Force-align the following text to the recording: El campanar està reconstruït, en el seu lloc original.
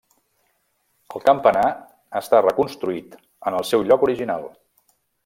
El 1.17 1.21
campanar 1.27 1.65
està 2.21 2.41
reconstruït, 2.47 3.17
en 3.51 3.59
el 3.59 3.69
seu 3.73 3.85
lloc 3.91 4.07
original. 4.09 4.49